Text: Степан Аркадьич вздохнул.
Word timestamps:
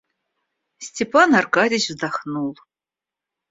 Степан 0.87 1.29
Аркадьич 1.39 1.85
вздохнул. 1.91 2.53